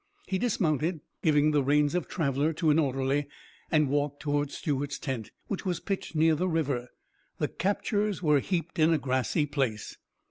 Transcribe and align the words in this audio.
He 0.25 0.39
dismounted, 0.39 1.01
giving 1.21 1.51
the 1.51 1.61
reins 1.61 1.93
of 1.93 2.07
Traveller 2.07 2.53
to 2.53 2.71
an 2.71 2.79
orderly, 2.79 3.27
and 3.69 3.87
walked 3.87 4.19
toward 4.19 4.49
Stuart's 4.49 4.97
tent, 4.97 5.29
which 5.45 5.63
was 5.63 5.79
pitched 5.79 6.15
near 6.15 6.33
the 6.33 6.47
river. 6.49 6.89
The 7.37 7.47
"captures" 7.49 8.23
were 8.23 8.39
heaped 8.39 8.79
in 8.79 8.91
a 8.91 8.97
grassy 8.97 9.45
place. 9.45 9.97